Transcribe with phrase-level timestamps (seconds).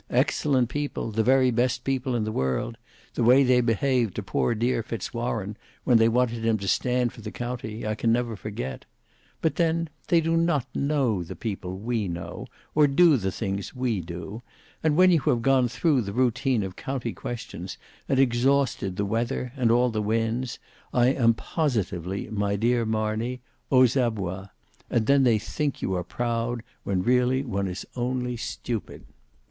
[0.09, 2.75] Excellent people, the very best people in the world;
[3.13, 7.13] the way they behaved to poor dear Fitz Warene, when they wanted him to stand
[7.13, 8.85] for the county, I never can forget;
[9.43, 14.01] but then they do not know the people we know, or do the things we
[14.03, 14.41] do;
[14.81, 17.77] and when you have gone through the routine of county questions,
[18.09, 20.57] and exhausted the weather and all the winds,
[20.91, 23.41] I am positively, my dear Lady Marney,
[23.71, 24.47] aux abois,
[24.89, 29.05] and then they think you are proud, when really one is only stupid."